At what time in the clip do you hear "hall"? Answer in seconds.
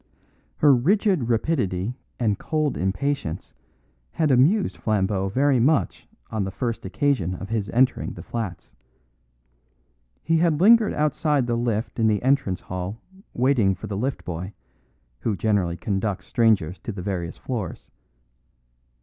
12.61-12.99